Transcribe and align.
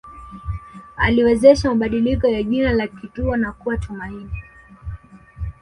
Aliwezesha 0.97 1.69
mabadiliko 1.69 2.27
ya 2.27 2.43
jina 2.43 2.73
la 2.73 2.87
kituo 2.87 3.37
na 3.37 3.51
kuwa 3.51 3.77
Tumaini 3.77 4.31